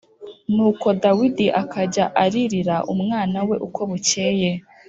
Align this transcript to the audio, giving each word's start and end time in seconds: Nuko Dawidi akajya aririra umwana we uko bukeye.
Nuko 0.53 0.87
Dawidi 1.03 1.45
akajya 1.61 2.05
aririra 2.23 2.75
umwana 2.93 3.37
we 3.49 3.55
uko 3.67 3.81
bukeye. 3.89 4.49